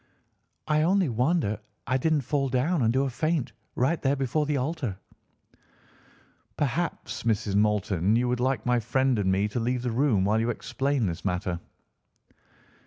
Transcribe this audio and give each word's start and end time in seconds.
I 0.67 0.81
only 0.81 1.09
wonder 1.09 1.59
I 1.85 1.97
didn't 1.99 2.21
fall 2.21 2.49
down 2.49 2.81
and 2.81 2.91
do 2.91 3.03
a 3.03 3.09
faint 3.11 3.51
right 3.75 4.01
there 4.01 4.15
before 4.15 4.47
the 4.47 4.57
altar." 4.57 4.97
"Perhaps, 6.57 7.21
Mrs. 7.21 7.53
Moulton, 7.53 8.15
you 8.15 8.27
would 8.27 8.39
like 8.39 8.65
my 8.65 8.79
friend 8.79 9.19
and 9.19 9.31
me 9.31 9.47
to 9.49 9.59
leave 9.59 9.83
the 9.83 9.91
room 9.91 10.25
while 10.25 10.39
you 10.39 10.49
explain 10.49 11.05
this 11.05 11.23
matter?" 11.23 11.59